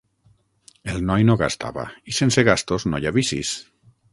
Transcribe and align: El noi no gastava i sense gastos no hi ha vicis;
El 0.93 1.03
noi 1.09 1.27
no 1.27 1.35
gastava 1.43 1.85
i 2.13 2.17
sense 2.23 2.47
gastos 2.51 2.89
no 2.91 3.03
hi 3.05 3.09
ha 3.11 3.17
vicis; 3.23 3.53